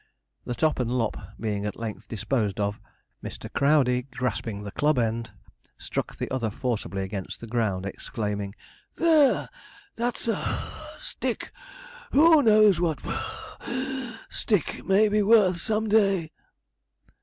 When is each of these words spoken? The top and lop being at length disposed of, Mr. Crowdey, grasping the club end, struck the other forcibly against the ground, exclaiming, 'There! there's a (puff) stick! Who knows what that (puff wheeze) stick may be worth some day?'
The 0.45 0.55
top 0.55 0.79
and 0.79 0.89
lop 0.89 1.35
being 1.39 1.63
at 1.63 1.77
length 1.79 2.07
disposed 2.07 2.59
of, 2.59 2.79
Mr. 3.23 3.53
Crowdey, 3.53 4.07
grasping 4.09 4.63
the 4.63 4.71
club 4.71 4.97
end, 4.97 5.29
struck 5.77 6.15
the 6.15 6.27
other 6.31 6.49
forcibly 6.49 7.03
against 7.03 7.39
the 7.39 7.45
ground, 7.45 7.85
exclaiming, 7.85 8.55
'There! 8.95 9.47
there's 9.97 10.27
a 10.27 10.33
(puff) 10.37 10.97
stick! 10.99 11.51
Who 12.13 12.41
knows 12.41 12.81
what 12.81 12.97
that 13.03 13.03
(puff 13.09 13.67
wheeze) 13.67 14.17
stick 14.31 14.83
may 14.87 15.07
be 15.07 15.21
worth 15.21 15.57
some 15.61 15.87
day?' 15.87 16.31